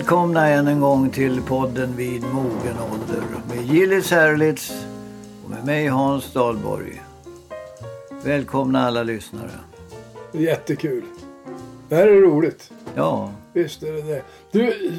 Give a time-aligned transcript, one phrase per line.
[0.00, 4.72] Välkomna än en gång till podden Vid mogen ålder med Gillis Herlitz
[5.44, 7.02] och med mig Hans Dahlborg.
[8.24, 9.50] Välkomna alla lyssnare.
[10.32, 11.02] Jättekul.
[11.88, 12.70] Det här är roligt.
[12.94, 14.22] Ja, Visst är det det.
[14.50, 14.92] Du,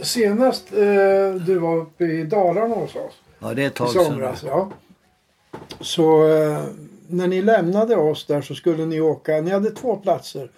[0.00, 3.14] senast eh, du var uppe i Dalarna hos oss.
[3.38, 4.04] ja det är ett I tag sedan.
[4.04, 4.70] somras, ja.
[5.80, 6.64] Så eh,
[7.08, 9.32] när ni lämnade oss där så skulle ni åka.
[9.40, 10.50] Ni hade två platser.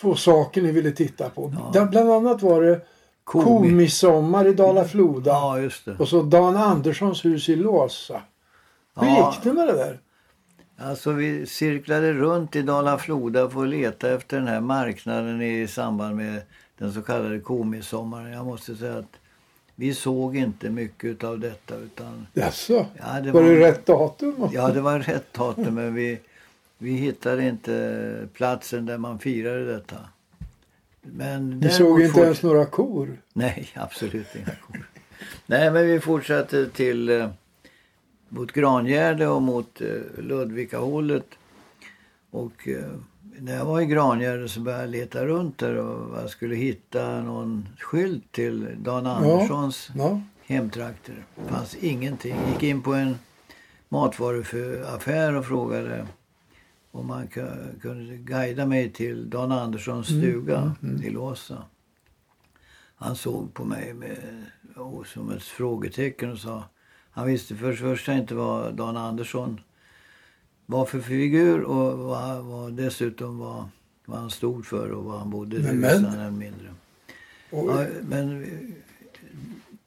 [0.00, 1.52] Två saker ni ville titta på.
[1.72, 2.80] Där, bland annat var det
[3.24, 5.30] Komi- Komissommar i Dala-Floda.
[5.30, 5.96] Ja, just det.
[5.98, 8.22] Och så Dan Anderssons hus i Låsa.
[9.00, 9.32] Hur Ja.
[9.34, 9.98] gick det med det där?
[10.78, 16.16] Alltså vi cirklade runt i Dala-Floda för att leta efter den här marknaden i samband
[16.16, 16.42] med
[16.78, 18.32] den så kallade komissommaren.
[18.32, 19.16] Jag måste säga att
[19.74, 22.86] vi såg inte mycket av detta utan Jaså?
[22.98, 24.48] Ja, det var var- det rätt datum?
[24.52, 26.18] Ja, det var rätt datum men vi,
[26.78, 29.96] vi hittade inte platsen där man firade detta.
[31.02, 33.16] Men Ni såg inte ens några kor?
[33.32, 34.88] Nej, absolut inga kor.
[35.46, 37.28] Nej, men vi fortsatte till eh,
[38.28, 41.26] mot Grangärde och mot eh, Ludvikahållet.
[42.30, 42.84] Och eh,
[43.38, 47.20] när jag var i Grangärde så började jag leta runt där och jag skulle hitta
[47.22, 50.20] någon skylt till Dan Anderssons Ja.
[50.46, 51.14] hemtrakter.
[51.34, 52.36] Det fanns ingenting.
[52.52, 53.18] Gick in på en
[53.88, 56.06] matvaruaffär och frågade
[56.96, 61.62] om man ku- kunde guida mig till Dan Anderssons stuga i Låsa.
[62.96, 64.16] Han såg på mig med,
[64.76, 66.64] och som ett frågetecken och sa
[67.10, 69.60] han visste för det första inte vad Dan Andersson
[70.66, 73.64] var för figur och vad, vad dessutom var,
[74.04, 76.68] vad han stod för och vad han bodde Men- än mindre.
[77.50, 77.66] Oj.
[77.68, 78.46] Ja, men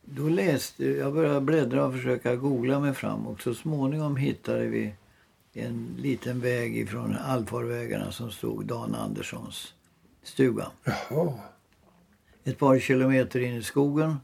[0.06, 4.94] då läste jag började bläddra och försöka googla mig fram och så småningom hittade vi
[5.62, 9.74] en liten väg ifrån allfarvägarna som stod Dan Anderssons
[10.24, 10.68] stuga.
[10.84, 11.34] Jaha.
[12.44, 14.18] Ett par kilometer in i skogen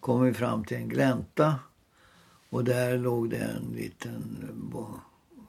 [0.00, 1.54] kom vi fram till en glänta
[2.50, 4.48] och där låg det en liten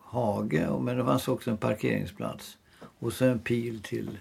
[0.01, 2.57] hage och- men det fanns också en parkeringsplats
[2.99, 4.17] och så en pil till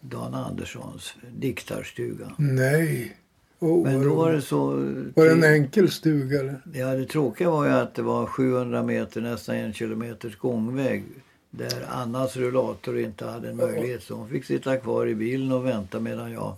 [0.00, 2.34] Dan Anderssons diktarstuga.
[2.38, 3.16] Nej.
[3.60, 4.66] Oh, Men då var det så...
[5.14, 6.60] Var det en enkel stuga eller?
[6.72, 11.04] Ja, det tråkiga var ju att det var 700 meter, nästan en kilometers gångväg
[11.50, 14.02] där Annas rullator inte hade en möjlighet.
[14.02, 16.56] Så hon fick sitta kvar i bilen och vänta medan jag,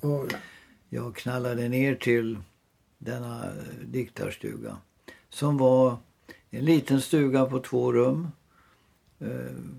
[0.88, 2.38] jag knallade ner till
[2.98, 4.76] denna eh, diktarstuga.
[5.30, 5.96] Som var
[6.50, 8.28] en liten stuga på två rum.
[9.20, 9.28] Eh,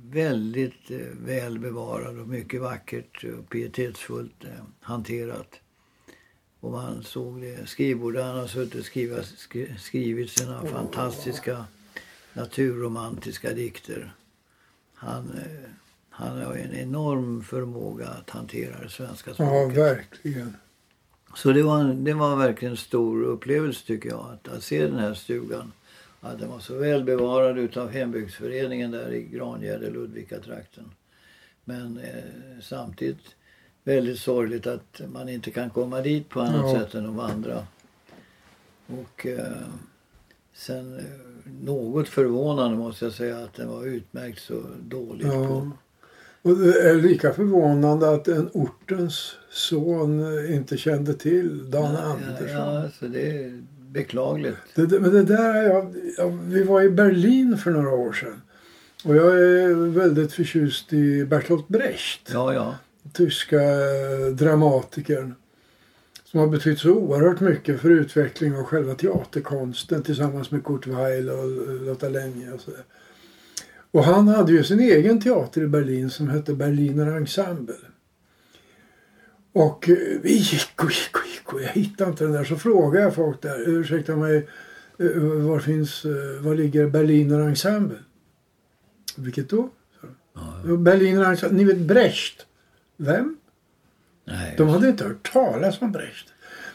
[0.03, 5.59] väldigt eh, väl bevarad och mycket vackert och pietetsfullt eh, hanterat.
[6.63, 11.66] Och man såg det skrivbord där han har suttit och skriva, skri, skrivit sina fantastiska
[12.34, 14.13] naturromantiska dikter.
[14.94, 15.69] Han, eh,
[16.09, 19.78] han har en enorm förmåga att hantera det svenska Ja, språket.
[19.78, 20.56] verkligen.
[21.35, 25.00] Så det var, det var verkligen en stor upplevelse tycker jag att, att se den
[25.00, 25.72] här stugan.
[26.22, 30.91] Att den var så väl bevarad utav hembygdsföreningen där i Grangärde, Ludvika-trakten.
[31.66, 33.35] Men eh, samtidigt
[33.83, 36.79] väldigt sorgligt att man inte kan komma dit på annat Ja.
[36.79, 37.67] sätt än att vandra.
[38.88, 39.39] Och eh,
[40.53, 41.03] sen eh,
[41.63, 45.47] något förvånande måste jag säga att den var utmärkt så dåligt Ja.
[45.47, 45.71] på.
[46.49, 50.21] Och det är lika förvånande att en ortens son
[50.53, 52.47] inte kände till Dan Andersson.
[52.50, 54.57] Ja, så det är beklagligt.
[54.75, 58.13] Det, det- men det där, är jag, jag, vi var i Berlin för några år
[58.13, 58.41] sedan.
[59.05, 62.29] Och jag är väldigt förtjust i Bertolt Brecht.
[62.33, 62.75] Ja, ja.
[63.12, 65.36] Tyska eh, dramatikern
[66.25, 71.30] som har betytt så oerhört mycket för utveckling av själva teaterkonsten tillsammans med Kurt Weill
[71.30, 71.50] och
[71.81, 72.62] Lotta Länge och.
[73.92, 77.75] Och han hade ju sin egen teater i Berlin som hette Berliner Ensemble.
[79.54, 82.44] Och eh, vi gick och gick och gick och jag hittade inte den där.
[82.44, 84.48] Så frågade jag folk där, ursäkta mig,
[85.00, 86.06] eh, var finns,
[86.42, 87.98] var ligger Berliner Ensemble?
[89.18, 89.69] Vilket då?
[90.33, 90.77] ja.
[90.77, 92.45] Berliner Ensemble, ni vet Brecht.
[92.98, 93.38] Vem?
[94.25, 96.28] Nej, De hade inte hört talas om Brecht.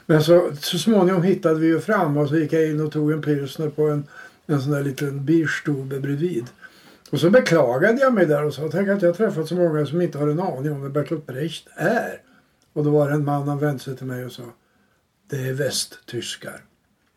[0.06, 3.12] Men så, så småningom hittade vi ju fram och så gick jag in och tog
[3.12, 4.04] en pilsner på en,
[4.46, 6.46] en sån där liten bierstube bredvid.
[7.10, 9.86] Och så beklagade jag mig där och sa tänk att jag har träffat så många
[9.86, 12.20] som inte har en aning om vem Bertolt Brecht är.
[12.72, 14.42] Och då var det en man han vände sig till mig och sa
[15.30, 16.64] Det är västtyskar.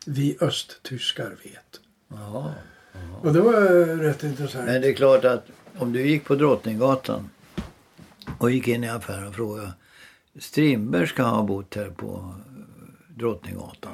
[0.06, 1.80] Vi östtyskar vet.
[2.08, 2.54] Jaha.
[3.22, 4.66] Och det var eh, rätt intressant.
[4.66, 5.46] Men det är klart att
[5.78, 7.30] om du gick på Drottninggatan
[8.40, 9.74] och gick in i affären och frågade
[10.40, 13.94] Strindberg ska ha bott här på eh, Drottninggatan.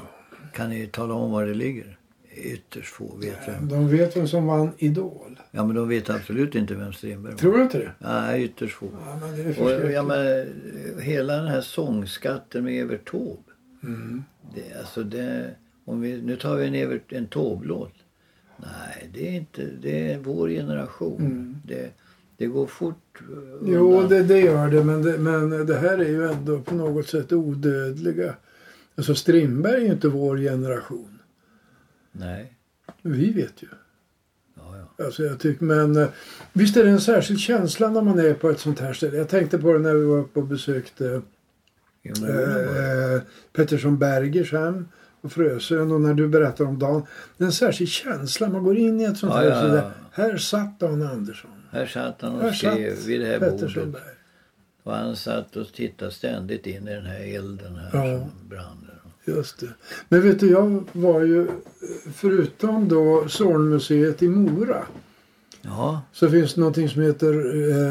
[0.54, 1.98] Kan ni tala om var det ligger?
[2.38, 3.68] ytterst få vet vem.
[3.68, 5.39] De vet vem som vann Idol.
[5.51, 7.39] Ja, men de vet absolut inte vem Strindberg var.
[7.39, 7.92] Tror du inte det?
[8.00, 8.89] Nej, ytterst få.
[9.06, 13.44] Ja, men det är Och, ja, men, hela den här sångskatten med Evert Taube.
[13.84, 14.24] Mm.
[14.56, 15.56] Det, alltså det,
[15.86, 17.94] om vi, nu tar vi en, Evert, en Taube-låt.
[18.57, 19.66] Nej, det är inte...
[19.81, 21.19] Det är vår generation.
[21.19, 21.56] Mm.
[21.66, 21.92] Det,
[22.38, 23.60] det går fort eh, undan.
[23.74, 25.18] Jo, det, det gör det men, det.
[25.18, 28.36] men det här är ju ändå på något sätt odödliga.
[28.95, 31.19] Alltså Strindberg är ju inte vår generation.
[32.12, 32.54] Nej.
[33.01, 33.68] Vi vet ju.
[35.06, 36.07] Alltså jag tycker, men eh,
[36.54, 39.18] visst är det en särskild känsla när man är på ett sånt här ställe.
[39.18, 41.22] Jag tänkte på det när vi var uppe och besökte
[42.04, 43.22] eh,
[43.54, 44.88] Pettersson Bergers hem
[45.22, 47.06] på Frösön och när du berättar om Dan.
[47.38, 48.50] Det är en särskild känsla.
[48.50, 49.45] Man går in i ett sånt Ja, här.
[49.50, 49.74] ja, ja.
[49.74, 51.51] där, här satt Dan Andersson.
[51.77, 53.91] Här satt han och Här skrev vid det här Pettersson bordet.
[53.94, 54.13] Berg.
[54.83, 58.19] Och han satt och tittade ständigt in i den här elden här Ja.
[58.19, 58.88] som brann.
[59.25, 59.33] där.
[59.35, 59.68] Just det.
[60.09, 61.47] Men vet du, jag var ju
[62.13, 64.83] förutom då Zornmuseet i Mora
[65.62, 67.33] Ja, så finns det någonting som heter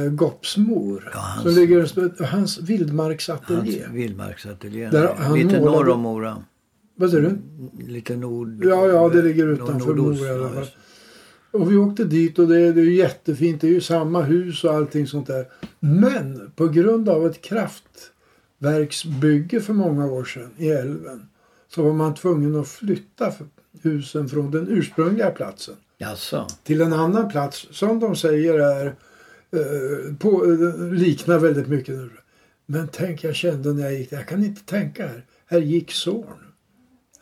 [0.05, 1.11] eh, Gopsmor.
[1.15, 3.85] Ja, hans- Som ligger hans hans vildmarksateljé.
[3.93, 4.89] vildmarksateljé.
[4.91, 6.45] Där han Lite målade- norr om Mora.
[6.95, 7.39] Vad säger du?
[7.93, 8.65] Lite nord...
[8.65, 10.67] Ja, ja, det ligger utanför Mora i alla fall.
[11.57, 13.61] Och vi åkte dit och det, det är jättefint.
[13.61, 15.49] Det är ju samma hus och allting sånt där.
[15.81, 21.29] Men på grund av ett kraftverksbygge för många år sedan i älven
[21.69, 23.33] så var man tvungen att flytta
[23.83, 26.47] husen från den ursprungliga platsen Jaså?
[26.63, 28.93] till en annan plats som de säger är eh,
[30.19, 32.11] på, eh, liknar väldigt mycket nu.
[32.67, 35.25] Men tänk jag kände när jag gick där, jag kan inte tänka här.
[35.47, 36.46] Här gick Zorn.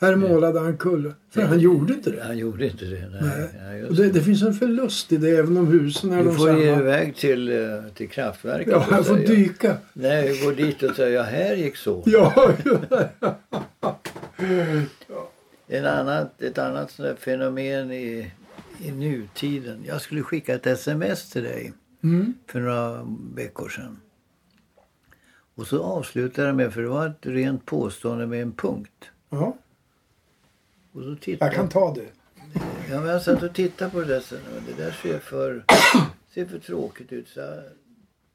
[0.04, 1.12] Här målade han kulle.
[1.30, 2.22] För han gjorde inte det.
[2.24, 3.08] Han gjorde inte det.
[3.20, 3.48] Nej.
[3.62, 3.80] Nej.
[3.80, 6.58] Ja, det, det finns en förlust i det även om husen är Du de får
[6.58, 6.80] ge samma.
[6.82, 7.58] iväg till, eh,
[7.94, 9.76] till kraftverket Ja, jag får säga- dyka.
[9.92, 12.02] Nej, gå dit och säga här gick så.
[12.06, 12.52] Ja,
[13.20, 13.38] ja.
[15.68, 18.30] En annat, ett annat fenomen i,
[18.78, 19.84] i nutiden.
[19.86, 21.72] Jag skulle skicka ett sms till dig
[22.02, 22.34] Mm.
[22.46, 23.96] för några veckor sedan.
[25.54, 28.90] Och så avslutade jag med, för det var ett rent påstående med en punkt.
[29.30, 29.56] ja,
[30.94, 32.06] Och så tittade jag kan ta det.
[32.90, 35.64] Ja, men jag satt och tittade på det där sen och det där ser för,
[36.34, 37.28] ser för tråkigt ut.
[37.28, 37.58] Så jag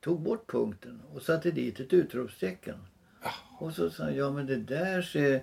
[0.04, 2.76] tog bort punkten och satte dit ett utropstecken.
[3.60, 5.42] Och så sa jag, ja men det där ser,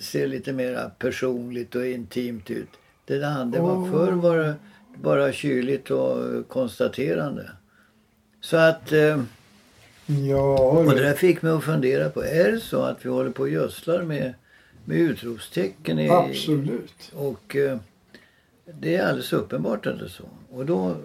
[0.00, 2.68] ser lite mer personligt och intimt ut.
[3.04, 3.90] Det där det var Åh.
[3.90, 4.54] förr bara,
[5.02, 7.50] bara kyligt och konstaterande.
[8.40, 9.22] Så att, eh,
[10.28, 11.02] Ja, och det det.
[11.02, 14.02] där fick mig att fundera på, är det så att vi håller på och gödslar
[14.02, 14.34] med,
[14.84, 17.12] med utropstecken i, absolut.
[17.14, 17.78] och eh,
[18.80, 20.28] det är alldeles uppenbart att det är så.
[20.50, 20.96] Och då,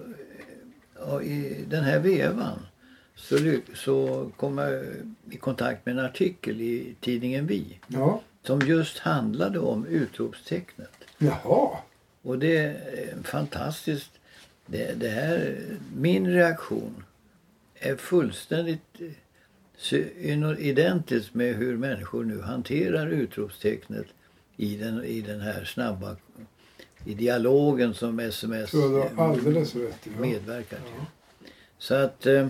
[1.00, 2.60] ja, i den här vevan
[3.16, 3.38] så,
[3.76, 4.84] så kom jag
[5.32, 10.92] i kontakt med en artikel i tidningen Vi Ja, som just handlade om utropstecknet.
[11.18, 11.78] jaha.
[12.22, 14.12] Och det är fantastiskt.
[14.66, 15.60] Det, det här,
[15.96, 17.04] min reaktion
[17.76, 19.00] är fullständigt
[20.60, 24.06] identiskt med hur människor nu hanterar utropstecknet
[24.57, 26.16] i den, i den här snabba
[27.06, 28.74] i dialogen som sms
[30.19, 31.06] medverkar till.
[31.78, 32.50] Så att eh,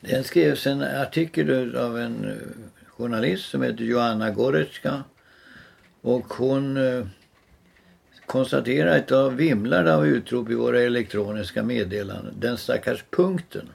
[0.00, 2.36] det skrevs en artikel av en eh,
[2.88, 5.04] journalist som heter Joanna Goretzka.
[6.00, 7.06] Och hon eh,
[8.26, 12.34] konstaterar att det vimlar av utrop i våra elektroniska meddelanden.
[12.38, 13.68] Den stackars punkten,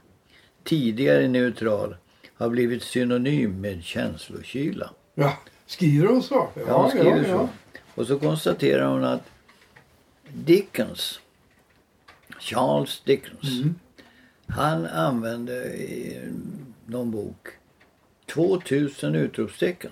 [0.64, 1.96] tidigare neutral,
[2.36, 4.90] har blivit synonym med känslokyla.
[5.16, 6.50] Ja, skriver hon så?
[6.56, 7.26] Ja, Ja, hon skriver ja, ja.
[7.28, 7.50] så.
[8.02, 9.24] Och så konstaterar hon att
[10.34, 11.20] Dickens,
[12.40, 13.76] Charles Dickens, Mm.
[14.48, 16.18] han använde i
[16.86, 17.48] någon bok
[18.26, 19.92] 2000 utropstecken.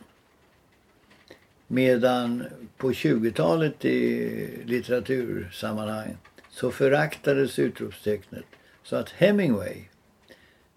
[1.68, 2.44] Medan
[2.78, 6.18] på 20-talet i litteratursammanhang
[6.50, 8.46] så föraktades utropstecknet.
[8.84, 9.78] Så att Hemingway,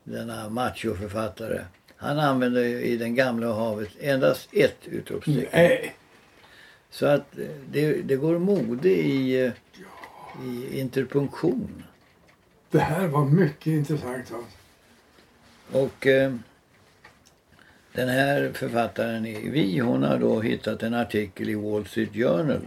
[0.05, 1.65] denna machoförfattare,
[1.97, 5.49] han använde i Den gamla havet endast ett utropstecken.
[5.53, 5.95] Nej.
[6.91, 9.53] Så att eh, det, det går mode i, eh,
[10.45, 11.83] i interpunktion.
[12.71, 14.17] Det här var mycket intressant.
[14.17, 14.37] Alltså.
[15.73, 16.35] Och eh,
[17.93, 22.67] den här författaren Vi, hon har då hittat en artikel i Wall Street Journal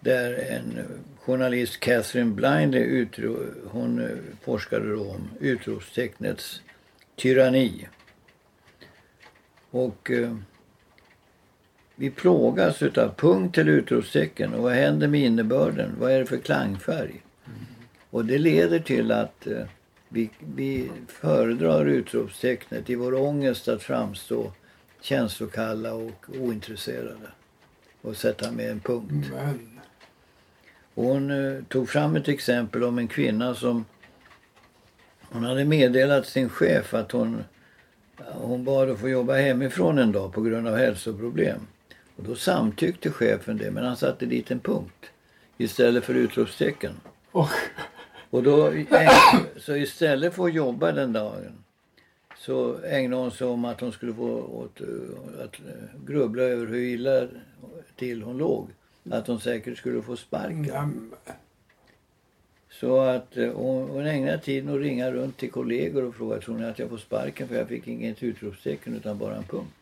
[0.00, 0.78] där en
[1.18, 3.36] journalist, Catherine Blindley, utro,
[3.70, 4.08] hon eh,
[4.42, 6.62] forskade då om utropstecknets
[7.16, 7.88] tyranni.
[9.70, 10.36] Och eh,
[11.94, 15.96] vi plågas utav punkt eller utropstecken och vad händer med innebörden?
[15.98, 17.22] Vad är det för klangfärg?
[18.10, 19.66] Och det leder till att eh,
[20.08, 24.52] vi, vi föredrar utropstecknet i vår ångest att framstå
[25.00, 27.28] känslokalla och ointresserade.
[28.02, 29.26] och sätta med en punkt.
[29.30, 29.79] Men,
[31.00, 33.84] Och hon eh, tog fram ett exempel om en kvinna som
[35.20, 37.44] hon hade meddelat sin chef att hon,
[38.32, 41.60] hon bad att få jobba hemifrån en dag på grund av hälsoproblem.
[42.16, 45.06] Och då samtyckte chefen det, men han satte dit en punkt
[45.58, 46.92] istället för utropstecken.
[47.30, 47.48] och,
[48.30, 48.72] Och då,
[49.56, 51.64] så istället för att jobba den dagen
[52.38, 56.66] så ägnade hon sig om att hon skulle få åt, eh, att eh, grubbla över
[56.66, 57.28] hur illa
[57.96, 58.68] till hon låg.
[59.10, 61.12] Att hon säkert skulle få sparken.
[62.70, 66.58] Så att eh, hon, hon ägnade tiden att ringa runt till kollegor och fråga tror
[66.58, 69.74] ni att jag får sparken för jag fick inget utropstecken utan bara en punkt.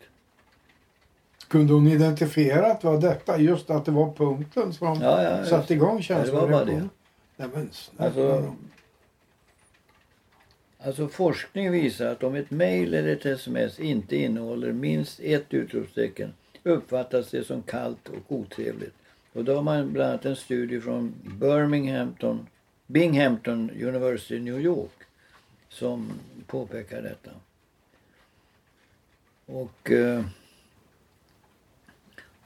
[1.49, 3.38] kunde hon identifiera att det var detta?
[3.38, 5.50] Just att det var punkten som Ja, ja, just.
[5.50, 6.88] satte igång Ja, det?
[7.37, 8.54] Nej men Alltså,
[10.78, 16.32] alltså forskning visar att om ett mejl eller ett sms inte innehåller minst ett utropstecken
[16.62, 18.94] uppfattas det som kallt och otrevligt.
[19.38, 22.47] Och då har man bland annat en studie från Birminghampton,
[22.87, 25.02] Binghamton University i New York
[25.68, 26.12] som
[26.47, 27.30] påpekar detta.
[29.47, 30.25] Och, eh,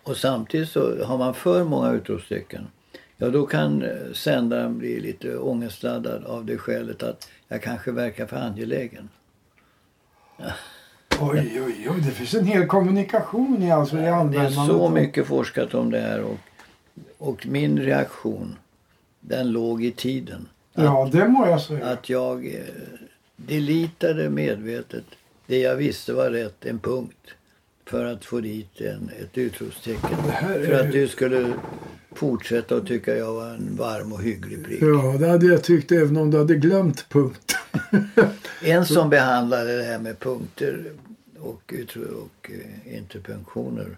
[0.02, 2.66] och samtidigt så har man för många utropstecken
[3.16, 8.26] Ja, då kan eh, sändaren bli lite ångestladdad av det skälet att jag kanske verkar
[8.26, 9.08] för angelägen.
[11.20, 12.00] Oj, oj, oj.
[12.00, 14.66] Det finns en hel kommunikation i alltså i Det är användandet.
[14.66, 16.38] så mycket forskat om det här och,
[17.22, 18.56] och min reaktion
[19.20, 20.48] den låg i tiden.
[20.74, 21.86] Ja, det må jag säga.
[21.86, 22.60] Att jag eh,
[23.36, 25.04] deletade medvetet
[25.46, 27.30] det jag visste var rätt, en punkt.
[27.86, 30.18] För att få dit en, ett utropstecken.
[30.28, 31.52] Är För att du skulle
[32.12, 34.82] fortsätta att tycka jag var en varm och hygglig prick.
[34.82, 37.56] Ja, det hade jag tyckt även om du hade glömt punkt.
[38.64, 40.92] En som behandlade det här med punkter
[41.38, 43.96] och, utro- och eh, interpunktioner,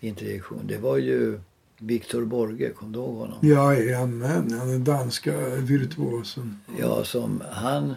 [0.00, 1.38] interjektion, det var ju
[1.78, 3.38] Viktor Borge, kom du ihåg honom?
[3.42, 6.60] Jajamän, ja, den danska virtuosen.
[6.80, 7.94] Ja, som han,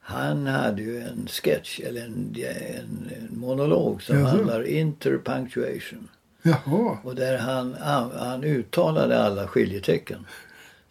[0.00, 4.36] han hade ju en sketch, eller en, en, en monolog som Jaså?
[4.36, 6.08] handlar interpunctuation.
[6.42, 6.98] Jaha.
[7.02, 10.26] Och där han, han, han uttalade alla skiljetecken.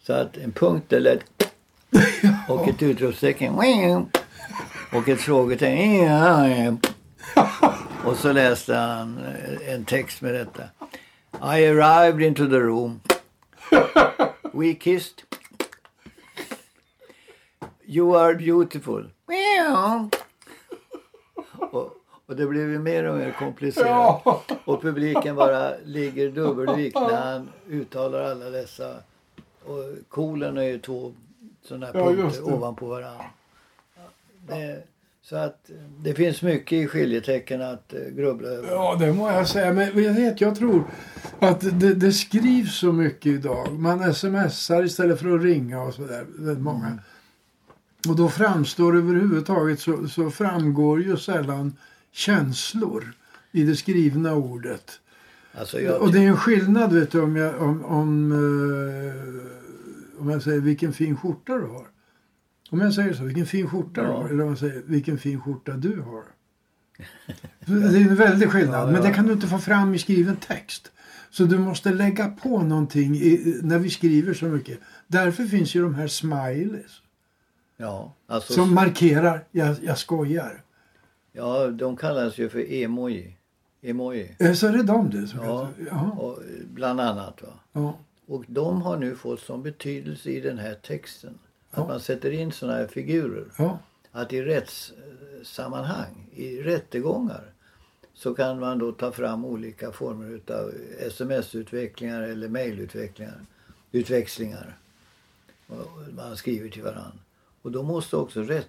[0.02, 1.52] Så att en punkt det lät
[2.48, 3.54] och ett utropstecken
[4.92, 6.78] och ett frågetecken
[8.04, 9.18] och så läste han
[9.68, 10.62] en text med detta.
[11.40, 13.00] I arrived into the room.
[14.52, 15.22] We kissed.
[17.86, 19.10] You are beautiful.
[21.70, 21.94] Och,
[22.26, 24.26] och det blev ju mer och mer komplicerat.
[24.64, 28.96] Och publiken bara ligger dubbelvikt när han uttalar alla dessa.
[29.64, 31.14] Och kolen är ju två
[31.62, 33.24] sådana här Ja, punkter ovanpå varandra.
[34.46, 34.82] Det,
[35.28, 35.70] så att
[36.02, 38.68] det finns mycket i skiljetecken att eh, grubbla över.
[38.68, 39.72] Ja, det må jag säga.
[39.72, 40.84] Men jag vet, jag tror
[41.38, 43.78] att det, det skrivs så mycket idag.
[43.78, 46.26] Man smsar istället för att ringa och sådär.
[46.38, 46.98] Väldigt många.
[48.08, 51.76] Och då framstår överhuvudtaget så, så framgår ju sällan
[52.12, 53.12] känslor
[53.52, 55.00] i det skrivna ordet.
[55.58, 60.30] Alltså jag, Och det är en skillnad vet du om jag, om, om, eh, om
[60.30, 61.86] jag säger vilken fin skjorta du har.
[62.70, 64.12] Om jag säger så, vilken fin skjorta du Ja.
[64.22, 64.28] har.
[64.28, 66.22] Eller om jag säger vilken fin skjorta du har.
[67.66, 68.80] Det är en väldig skillnad.
[68.80, 69.02] Ja, Men ja.
[69.08, 70.92] det kan du inte få fram i skriven text.
[71.30, 74.78] Så du måste lägga på någonting i, när vi skriver så mycket.
[75.06, 77.02] Därför finns ju de här smileys.
[77.76, 80.62] ja, alltså, Som markerar, jag, jag skojar.
[81.32, 83.36] ja, de kallas ju för emoji.
[83.82, 84.36] Emoji.
[84.38, 85.26] Eh, Så är det de det?
[85.26, 85.70] Som Ja,
[86.18, 86.38] och,
[86.74, 87.42] bland annat.
[87.42, 87.48] Va?
[87.72, 87.98] Ja.
[88.26, 91.38] Och de har nu fått som betydelse i den här texten.
[91.70, 91.86] Att Ja.
[91.86, 93.44] man sätter in såna här figurer.
[93.58, 93.78] Ja.
[94.12, 97.44] Att i rättssammanhang, i rättegångar
[98.14, 103.40] så kan man då ta fram olika former utav sms-utvecklingar eller mejlutvecklingar.
[103.92, 104.76] Utväxlingar.
[105.66, 107.18] Och Man skriver till varandra.
[107.62, 108.68] Och då måste också rätt,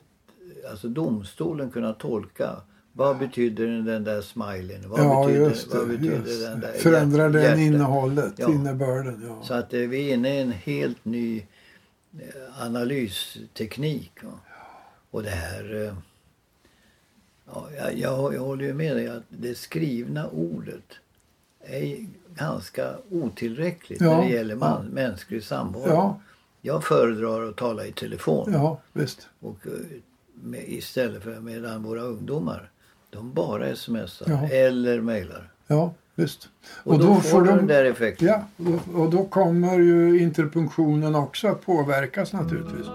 [0.72, 2.62] alltså domstolen kunna tolka
[2.94, 4.90] vad betyder den där smileyn?
[4.90, 5.78] Vad ja, betyder, just det.
[5.78, 7.60] vad betyder just den där Förändrar den hjärtat?
[7.60, 8.50] innehållet, Ja.
[8.52, 9.26] innebörden?
[9.28, 9.44] Ja.
[9.44, 11.46] Så att eh, vi är inne i en helt ny
[12.60, 14.24] analysteknik.
[14.24, 14.40] va.
[15.12, 15.86] Och det här...
[15.86, 15.94] eh,
[17.54, 20.84] Ja, jag, jag, jag håller ju med dig att det skrivna ordet
[21.64, 24.92] är ganska otillräckligt Ja, när det gäller man, ja.
[24.94, 25.88] mänsklig samvaro.
[25.90, 26.20] Ja,
[26.62, 29.28] Jag föredrar att tala i telefon ja, visst.
[29.40, 29.72] och, eh,
[30.34, 32.72] med, istället för medan våra ungdomar
[33.10, 35.52] de bara smsar eller mejlar.
[35.72, 36.50] Ja, visst.
[36.84, 38.28] Och, då, får du den där effekten.
[38.28, 42.86] Ja, och då, och då kommer ju interpunktionen också att påverkas naturligtvis.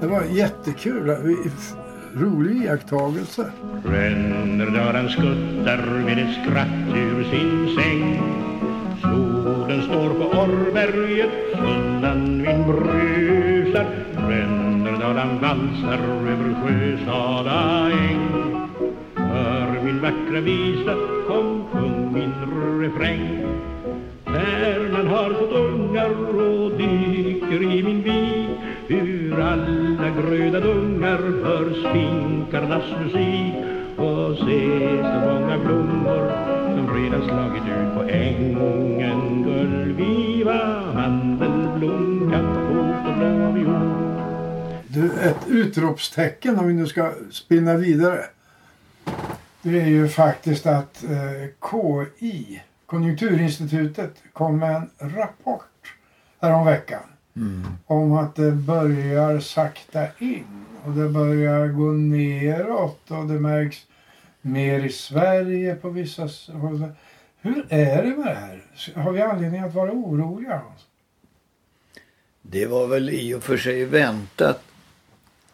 [0.00, 1.10] Det var jättekul.
[2.14, 3.52] Rolig iakttagelse.
[3.84, 8.22] Rännerdörren skuttar med ett skratt ur sin säng.
[9.00, 13.86] Slå berget Sundan vind brusar
[14.28, 15.98] Ränderdalan valsar
[16.28, 18.27] över Sjösala äng
[19.98, 20.94] min vackra visa,
[21.26, 22.32] kom sjung min
[22.80, 23.46] refräng.
[24.24, 32.84] Färnan har fått ungar och dyker i min vik Ur alla gröda dungar för sfinkarnas
[33.02, 33.54] musik.
[33.96, 36.32] Och se så många blommor
[36.76, 39.42] som redan slagit ut på ängen.
[39.44, 43.80] Gullviva, mandelblom, kattfot och blå
[44.88, 48.24] Du, ett utropstecken om vi nu ska spinna vidare.
[49.62, 55.94] Det är ju faktiskt att eh, KI, Konjunkturinstitutet, kom med en rapport
[56.40, 57.00] häromveckan
[57.36, 57.66] Mm.
[57.86, 63.86] om att det börjar sakta in och det börjar gå neråt och det märks
[64.40, 66.92] mer i Sverige på vissa håll.
[67.40, 68.62] Hur är det med det här?
[68.94, 70.62] Har vi anledning att vara oroliga?
[72.42, 74.62] Det var väl i och för sig väntat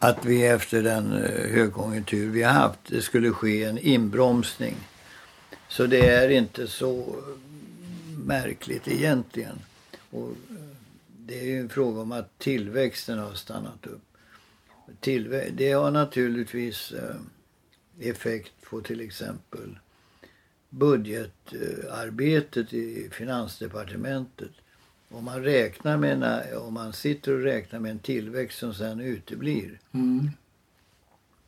[0.05, 4.75] att vi efter den eh, högkonjunktur vi har haft, det skulle ske en inbromsning.
[5.67, 7.15] Så det är inte så
[8.25, 9.59] märkligt egentligen.
[10.11, 10.35] Och eh,
[11.19, 14.01] det är ju en fråga om att tillväxten har stannat upp.
[15.01, 17.15] Tillvä- det har naturligtvis eh,
[18.09, 19.77] effekt på till exempel
[20.69, 24.51] budgetarbetet i finansdepartementet.
[25.09, 28.99] Om man räknar med en, om man sitter och räknar med en tillväxt som sen
[28.99, 29.79] uteblir.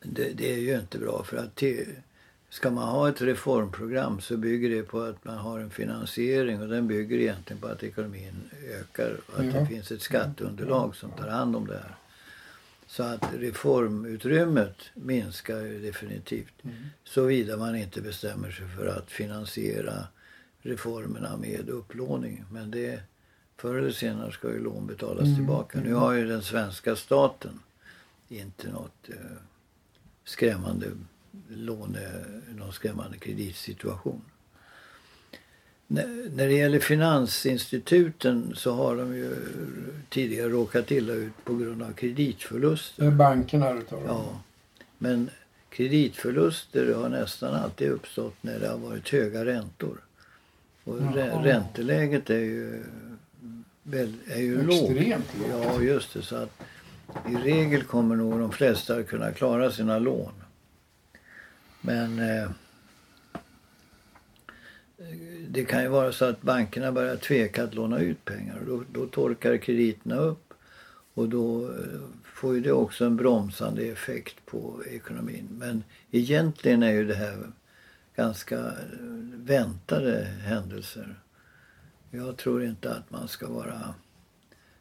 [0.02, 1.84] Det, det är ju inte bra för att te,
[2.50, 6.68] ska man ha ett reformprogram så bygger det på att man har en finansiering och
[6.68, 8.50] den bygger egentligen på att ekonomin
[8.80, 9.52] ökar och att Ja.
[9.60, 11.94] det finns ett skatteunderlag som tar hand om det här.
[12.86, 16.54] Så att reformutrymmet minskar definitivt.
[17.04, 20.06] Såvida man inte bestämmer sig för att finansiera
[20.62, 22.44] reformerna med upplåning.
[22.52, 23.00] Men det,
[23.58, 25.80] förr eller senare ska ju lån betalas tillbaka.
[25.80, 27.60] Nu har ju den svenska staten
[28.28, 29.14] inte något eh,
[30.24, 30.86] skrämmande
[31.48, 32.10] låne,
[32.54, 34.22] någon skrämmande kreditsituation.
[35.86, 39.36] När, när det gäller finansinstituten så har de ju
[40.08, 43.02] tidigare råkat illa ut på grund av kreditförluster.
[43.02, 44.08] Det är bankerna du talar om.
[44.08, 44.40] Ja,
[44.98, 45.30] men
[45.68, 50.00] kreditförluster har nästan alltid uppstått när det har varit höga räntor.
[50.84, 51.44] Och Jaha.
[51.44, 52.84] ränteläget är ju,
[53.90, 55.24] väl, är ju lågt.
[55.50, 56.22] Ja, just det.
[56.22, 56.60] Så att
[57.28, 60.32] i regel kommer nog de flesta att kunna klara sina lån.
[61.80, 62.50] Men eh,
[65.48, 68.60] det kan ju vara så att bankerna börjar tveka att låna ut pengar.
[68.66, 70.54] Då, då torkar krediterna upp
[71.14, 75.48] och då eh, får ju det också en bromsande effekt på ekonomin.
[75.50, 77.38] Men egentligen är ju det här
[78.16, 78.72] ganska eh,
[79.32, 81.14] väntade händelser.
[82.10, 83.94] Jag tror inte att man ska vara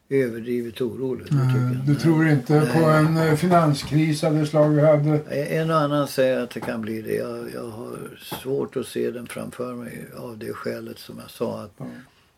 [0.09, 1.25] överdrivet orolig.
[1.31, 1.77] Nej.
[1.87, 2.97] Du tror inte på Nej.
[2.97, 5.19] en eh, finanskris av det slag vi hade?
[5.29, 7.15] En och annan säger att det kan bli det.
[7.15, 11.61] Jag, jag har svårt att se den framför mig av det skälet som jag sa
[11.61, 11.85] att, Ja.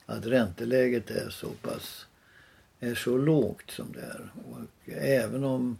[0.05, 2.05] att ränteläget är så pass
[2.79, 4.31] är så lågt som det är.
[4.51, 5.77] Och även om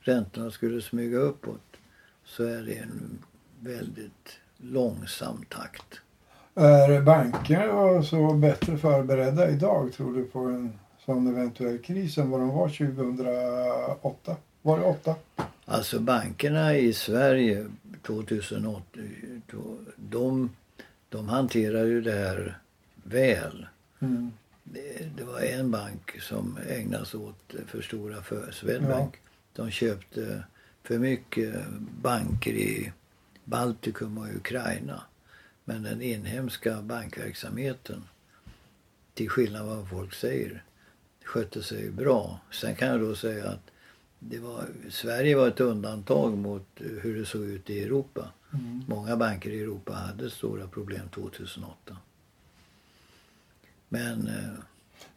[0.00, 1.76] räntorna skulle smyga uppåt
[2.24, 3.18] så är det en
[3.60, 6.00] väldigt långsam takt.
[6.54, 12.40] Är banker så bättre förberedda idag tror du på en sån eventuell kris än vad
[12.40, 14.36] de var 2008?
[14.62, 15.14] Var det 8?
[15.64, 17.66] Alltså bankerna i Sverige
[18.02, 18.82] 2008,
[19.50, 20.50] då- de,
[21.08, 22.58] de hanterar ju det här
[23.04, 23.66] väl.
[24.00, 24.30] Mm.
[24.64, 29.14] Det, det var en bank som ägnade sig åt för stora för Swedbank.
[29.52, 30.42] De köpte
[30.82, 31.54] för mycket
[32.02, 32.92] banker i
[33.44, 35.02] Baltikum och Ukraina.
[35.70, 38.04] Men den inhemska bankverksamheten,
[39.14, 40.64] till skillnad vad folk säger,
[41.24, 42.40] skötte sig bra.
[42.50, 43.70] Sen kan jag då säga att
[44.18, 48.28] var, Sverige var ett undantag mot hur det såg ut i Europa.
[48.52, 48.84] Mm.
[48.88, 51.96] Många banker i Europa hade stora problem 2008.
[53.88, 54.60] Men eh,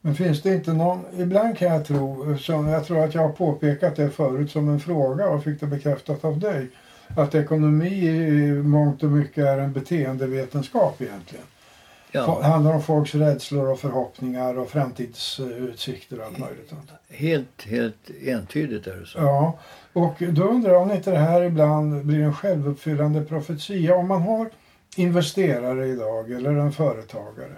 [0.01, 3.33] Men finns det inte någon, ibland kan jag tro, som jag tror att jag har
[3.33, 6.69] påpekat det förut som en fråga och fick det bekräftat av dig,
[7.17, 11.45] att ekonomi i mångt och mycket är en beteendevetenskap egentligen.
[12.11, 16.73] Det ja, handlar om folks rädslor och förhoppningar och framtidsutsikter och allt möjligt.
[17.09, 19.17] helt, helt entydigt är det så.
[19.17, 19.59] Ja,
[19.93, 23.95] och då undrar jag om inte det här ibland blir en självuppfyllande profetia.
[23.95, 24.49] Om man har
[24.95, 27.55] investerare idag eller en företagare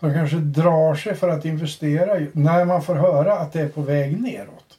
[0.00, 3.80] som kanske drar sig för att investera när man får höra att det är på
[3.80, 4.78] väg neråt.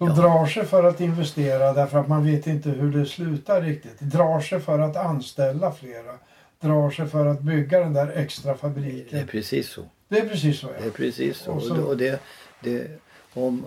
[0.00, 0.14] Som Ja.
[0.14, 4.00] drar sig för att investera därför att man vet inte hur det slutar riktigt.
[4.00, 6.18] Drar sig för att anställa flera.
[6.60, 9.26] Drar sig för att bygga den där extra Det är fabriken.
[9.26, 9.84] precis så.
[10.08, 10.90] Det är precis så Det är ja.
[10.96, 11.52] precis så.
[11.52, 12.20] Och så- och det,
[12.62, 12.88] det,
[13.34, 13.66] om,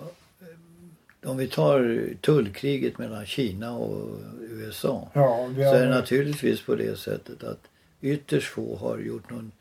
[1.24, 4.18] om vi tar tullkriget mellan Kina och
[4.50, 7.60] USA Ja, vi så är det har, naturligtvis på det sättet att
[8.00, 9.52] ytterst få har gjort någon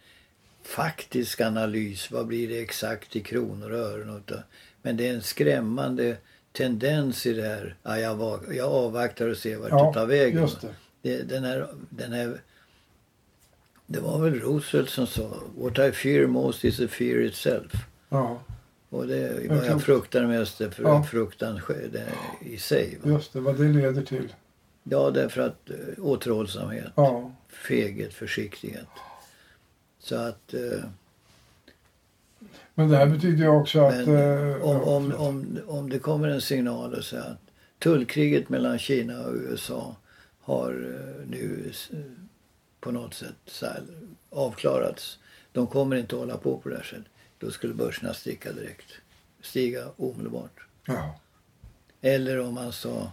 [0.64, 2.12] faktisk analys.
[2.12, 4.22] Vad blir det exakt i kronor och ören?
[4.82, 6.18] Men det är en skrämmande
[6.54, 7.76] tendens i det här.
[7.84, 10.42] Ja, jag, jag avvaktar och ser vart Ja, det tar vägen.
[10.42, 10.68] just det.
[11.02, 12.42] Det, den här, den här,
[13.86, 17.72] det var väl Roosevelt som sa What I fear most is a fear itself.
[18.10, 18.42] ja,
[18.90, 21.04] Och det, Ja, vad jag fruktar mest är för Ja.
[21.04, 22.06] fruktan det,
[22.42, 23.00] i sig.
[23.04, 23.12] Va?
[23.12, 23.40] just det.
[23.40, 24.34] Vad det leder till.
[24.84, 28.88] Ja, därför att eh, återhållsamhet, Ja, feghet, försiktighet.
[30.00, 30.80] Så att eh,
[32.76, 34.08] men det här betyder ju också att...
[34.08, 37.42] men, eh, om, om, om, om det kommer en signal och säger att
[37.80, 39.96] tullkriget mellan Kina och USA
[40.40, 41.72] har eh, nu
[42.80, 43.64] på något sätt
[44.30, 45.20] avklarats.
[45.52, 47.06] De kommer inte att hålla på på det här sättet.
[47.38, 48.92] Då skulle börserna sticka direkt.
[49.42, 50.60] Stiga omedelbart.
[50.86, 51.20] Ja,
[52.02, 53.12] Eller om man sa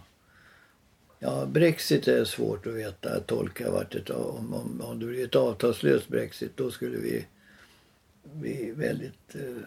[1.23, 5.25] Ja, Brexit är svårt att veta, att tolka vart ett, om, om, om det blir
[5.25, 7.25] ett avtalslöst Brexit då skulle vi
[8.23, 9.63] bli väldigt eh,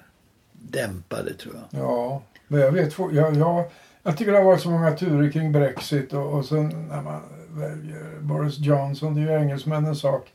[0.52, 1.80] dämpade tror jag.
[1.80, 2.22] ja.
[2.48, 2.98] Men jag vet...
[2.98, 3.70] Jag, jag,
[4.02, 7.22] jag tycker det har varit så många turer kring Brexit och, och sen när man
[7.50, 10.32] väljer Boris Johnson, det är ju engelsmännens sak.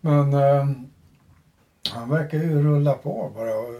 [0.00, 0.70] Men eh,
[1.90, 3.74] han verkar ju rulla på bara och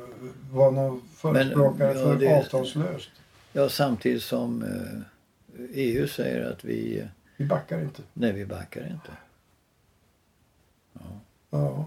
[0.50, 3.10] vara någon förespråkare ja, för avtalslöst.
[3.52, 5.00] Ja, samtidigt som eh,
[5.74, 7.04] EU säger att vi,
[7.36, 8.02] Vi backar inte.
[8.12, 9.12] nej vi backar inte.
[11.50, 11.86] Ja.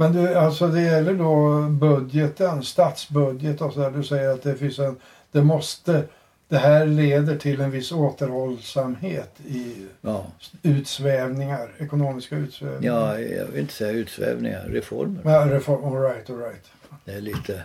[0.00, 3.90] Men du, alltså det gäller då budgeten, statsbudget och så där.
[3.90, 4.96] Du säger att det finns en,
[5.32, 6.04] det måste,
[6.48, 10.26] det här leder till en viss återhållsamhet i Ja,
[10.62, 12.94] utsvävningar, ekonomiska utsvävningar.
[12.94, 15.20] ja jag vill inte säga utsvävningar, reformer.
[15.24, 16.70] Ja, reform, all right, all right.
[17.04, 17.62] Det är lite...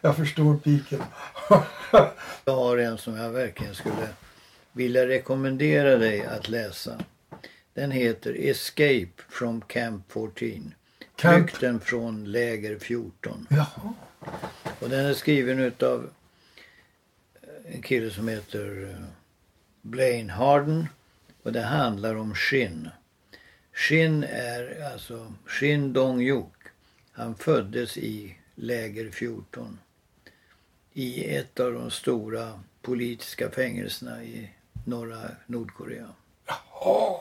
[0.00, 1.02] Jag förstår piken.
[2.44, 4.08] Jag har en som jag verkligen skulle
[4.72, 6.92] vilja rekommendera dig att läsa.
[7.74, 10.74] Den heter Escape from Camp 14.
[11.16, 13.46] Camp- Flykten från läger 14.
[13.50, 13.92] Jaha.
[14.80, 16.10] Och den är skriven utav
[17.66, 19.04] en kille som heter eh,
[19.82, 20.88] Blaine Harden.
[21.42, 22.88] Och det handlar om Shin.
[23.72, 26.52] Shin är alltså Shin Dong-Juk.
[27.12, 29.78] Han föddes i läger 14.
[30.92, 34.50] I ett av de stora politiska fängelserna i
[34.84, 36.08] norra Nordkorea.
[36.46, 37.20] Jaha.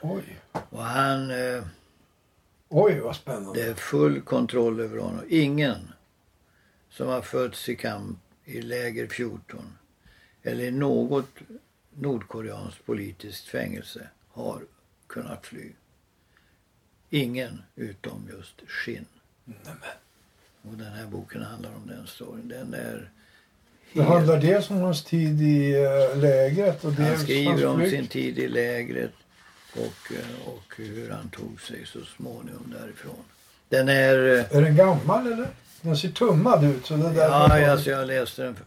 [0.00, 0.36] Oj.
[0.52, 1.30] Och han...
[1.30, 1.62] Eh,
[2.72, 3.60] Oj, vad spännande.
[3.60, 5.24] Det är full kontroll över honom.
[5.28, 5.92] Ingen
[6.90, 9.78] som har fötts i kamp i läger 14
[10.42, 11.28] eller i något
[11.94, 14.62] nordkoreanskt politiskt fängelse har
[15.06, 15.72] kunnat fly.
[17.10, 19.06] Ingen utom just Shin.
[20.62, 22.48] Och den här boken handlar om den storyn.
[22.48, 23.10] Den är
[23.92, 28.06] Det handlar dels om hans tid i eh, lägret och dels Han skriver om sin
[28.06, 29.12] tid i lägret
[29.76, 33.24] och, eh, och hur han tog sig så småningom därifrån.
[33.68, 34.14] Den är...
[34.38, 35.48] eh, Är den gammal eller?
[35.82, 36.86] Den ser tummad ut.
[36.86, 38.64] Så det där Ja, alltså jag läste den för,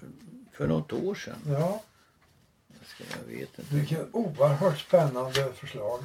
[0.51, 1.35] för något år sedan.
[1.47, 1.83] ja.
[2.97, 3.75] Jag vet inte.
[3.75, 6.03] Vilket oerhört spännande förslag.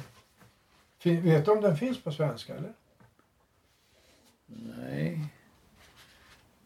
[0.99, 2.73] Fin- Vet du om den finns på svenska eller?
[4.45, 5.19] Nej.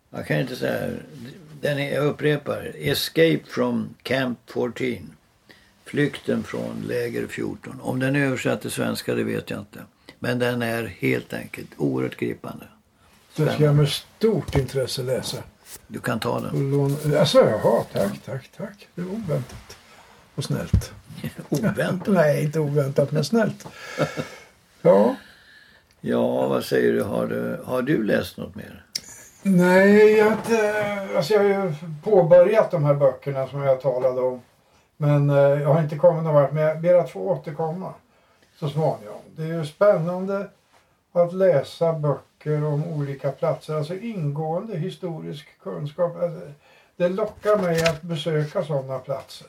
[0.10, 0.98] Jag kan inte säga.
[1.62, 2.72] Den är, jag upprepar.
[2.76, 5.16] Escape from Camp 14.
[5.94, 7.80] Flykten från läger 14.
[7.82, 9.80] Om den är översatt till svenska det vet jag inte.
[10.20, 12.66] Men den är helt enkelt oerhört gripande.
[13.36, 15.38] Den ska jag med stort intresse läsa.
[15.88, 17.18] Du kan ta den.
[17.20, 18.88] Alltså, jaha, tack, tack, tack.
[18.96, 19.78] Det var oväntat.
[20.36, 20.92] Och snällt.
[21.50, 22.14] Oväntat.
[22.14, 23.68] Nej, inte oväntat, men snällt.
[24.82, 25.16] Ja.
[26.02, 27.04] Ja, vad säger du?
[27.04, 28.86] Har du, har du läst något mer?
[29.44, 31.08] Nej, jag inte...
[31.16, 34.42] Alltså jag har ju påbörjat de här böckerna som jag talade om.
[35.04, 36.52] Men eh, jag har inte kommit någon vart.
[36.52, 37.94] Men jag ber att få återkomma
[38.60, 39.22] så småningom.
[39.36, 40.48] Det är ju spännande
[41.12, 43.76] att läsa böcker om olika platser.
[43.76, 46.16] Alltså ingående historisk kunskap.
[46.22, 46.52] Alltså,
[46.96, 49.48] det lockar mig att besöka sådana platser.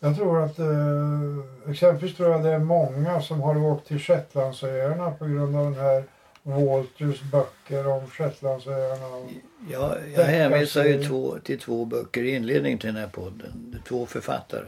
[0.00, 5.10] Jag tror att eh, exempelvis tror jag det är många som har åkt till Shetlandsöarna
[5.10, 6.04] på grund av den här
[6.46, 9.06] Walters böcker om Shetlandsöarna.
[9.06, 9.30] och-
[9.70, 13.80] Ja, jag hänvisar ju två, till två böcker i inledningen till den här podden.
[13.88, 14.66] Två författare.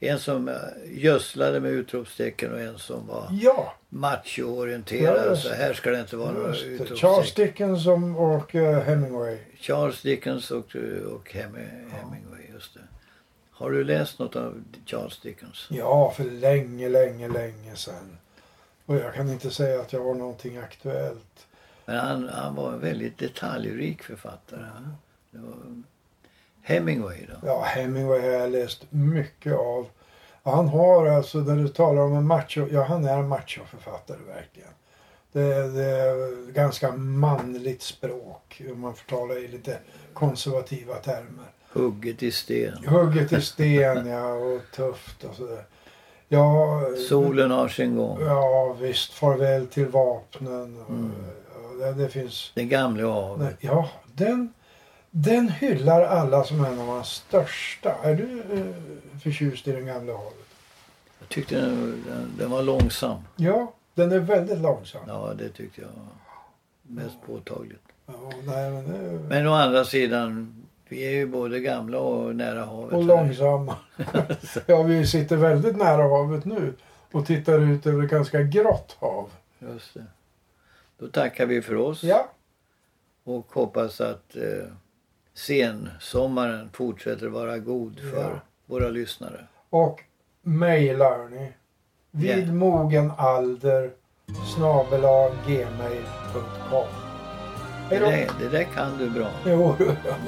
[0.00, 0.54] En som eh,
[0.86, 5.26] gödslade med utropstecken och en som var Ja, machoorienterad.
[5.26, 6.96] Ja, så här ska det inte vara några utropstecken.
[6.96, 9.38] Charles Dickens och eh, Hemingway.
[9.60, 10.76] Charles Dickens och,
[11.14, 12.42] och Hemi- Hemingway.
[12.52, 12.80] Just det.
[13.50, 15.66] Har du läst något av Charles Dickens?
[15.70, 18.18] Ja, för länge, länge, länge sedan.
[18.88, 21.46] Och jag kan inte säga att jag har någonting aktuellt.
[21.84, 24.66] Men han, han var en väldigt detaljrik författare.
[26.62, 27.46] Hemingway då?
[27.48, 29.86] Ja, Hemingway har jag läst mycket av.
[30.42, 34.72] Han har alltså, när du talar om en macho, ja han är en machoförfattare verkligen.
[35.32, 39.78] Det, det är ganska manligt språk om man får tala i lite
[40.12, 41.46] konservativa termer.
[41.72, 42.86] Hugget i sten.
[42.86, 45.64] Hugget i sten ja och tufft och sådär.
[46.28, 48.20] Ja, Solen har sin gång.
[48.20, 50.84] ja visst, farväl till vapnen.
[50.88, 51.12] Mm.
[51.78, 52.68] Det, det finns Den
[53.12, 53.38] havet.
[53.38, 54.52] Nej, Ja, den,
[55.10, 57.94] den hyllar alla som en av hans största.
[58.02, 60.34] Är du eh, förtjust i den gamla havet?
[61.18, 63.18] Jag tyckte den, den, den var långsam.
[63.36, 65.00] Ja, den är väldigt långsam.
[65.06, 67.82] Ja, det tyckte jag var mest påtagligt.
[68.06, 68.12] Ja,
[68.46, 70.57] nej, men det, Men å andra sidan,
[70.88, 72.92] vi är ju både gamla och nära havet.
[72.92, 73.76] och långsamma.
[74.66, 76.72] ja, vi sitter väldigt nära havet nu
[77.12, 79.30] och tittar ut över ett ganska grått hav.
[79.58, 80.04] Just det.
[80.98, 82.28] Då tackar vi för oss Ja,
[83.24, 84.72] och hoppas att eh,
[85.34, 88.40] sensommaren fortsätter vara god för Ja.
[88.66, 89.44] våra lyssnare.
[89.70, 90.00] och
[90.42, 91.52] mejlar ni.
[92.10, 92.52] Vid Ja.
[92.52, 93.90] mogen alder
[95.46, 96.84] gmail.com.
[97.90, 98.06] Det Hej då.
[98.10, 99.28] där, det där kan du bra.
[99.44, 99.76] Jo,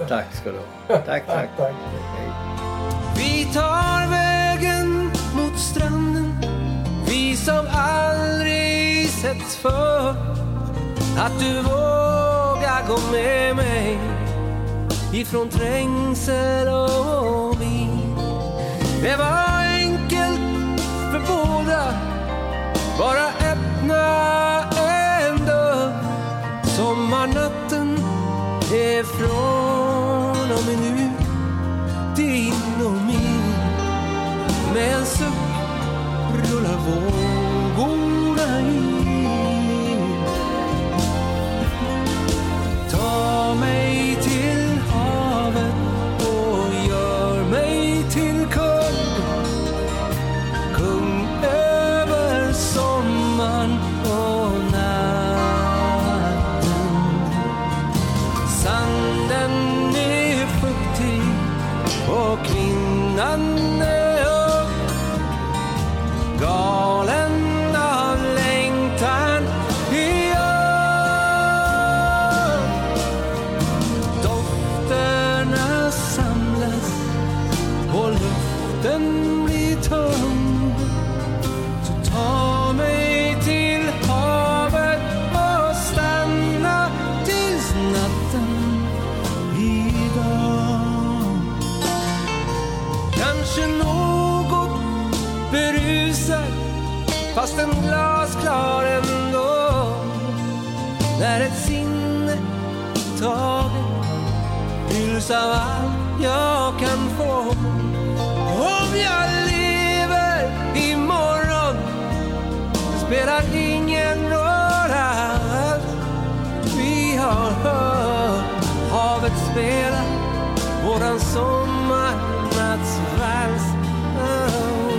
[0.09, 0.65] Tack ska du ha.
[1.07, 1.49] Tack, tack.
[1.57, 1.73] tack.
[3.17, 6.35] Vi tar vägen mot stranden
[7.09, 10.11] Vi som aldrig setts för
[11.19, 13.99] Att du vågar gå med mig
[15.13, 18.17] Ifrån trängsel och bil
[19.03, 20.81] Det var enkelt
[21.13, 21.83] för båda
[22.99, 24.60] Bara öppna
[27.21, 27.99] Sommarnatten
[28.73, 31.11] är från och med nu
[32.17, 33.55] din och min
[34.75, 35.35] Med en suck
[36.35, 37.30] rullar vår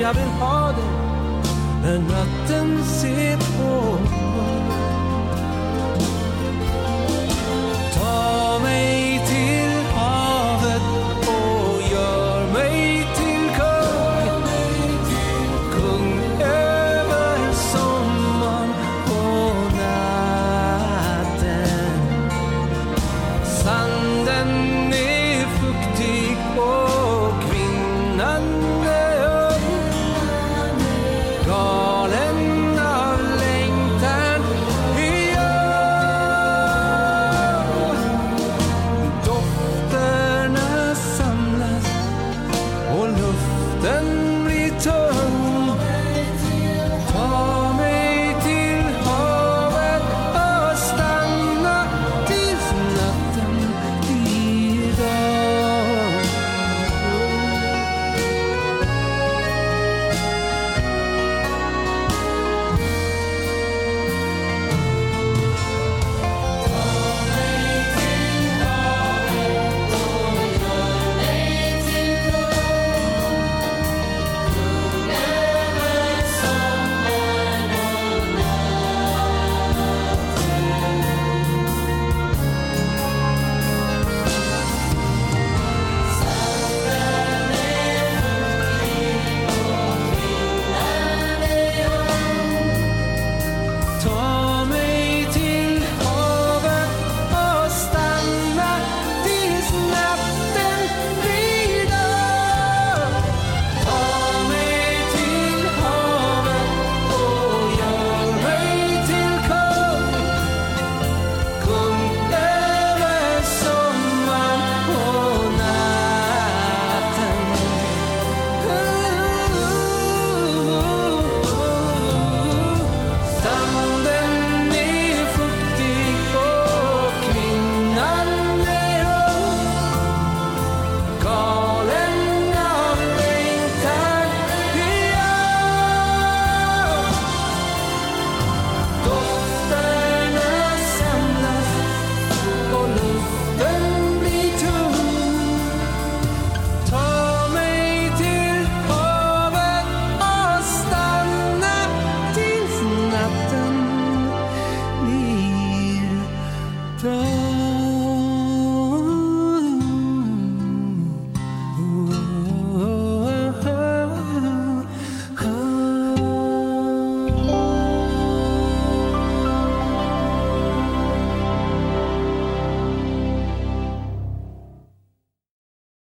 [0.02, 0.92] Jag vill ha det.
[1.82, 3.98] När natten ser på